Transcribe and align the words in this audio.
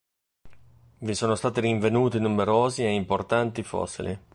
Vi 0.97 1.13
sono 1.13 1.35
stati 1.35 1.59
rinvenuti 1.59 2.17
numerosi 2.19 2.81
e 2.83 2.89
importanti 2.89 3.61
fossili. 3.61 4.19